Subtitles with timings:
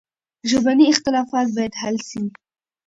[0.49, 2.21] ژبني اختلافات باید حل سي.